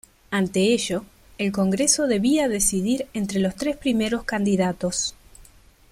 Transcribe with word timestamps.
Ante 0.31 0.61
ello, 0.73 1.05
el 1.37 1.51
congreso 1.51 2.07
debía 2.07 2.47
decidir 2.49 3.05
entre 3.13 3.39
los 3.39 3.53
tres 3.53 3.77
primeros 3.77 4.23
candidatos. 4.23 5.13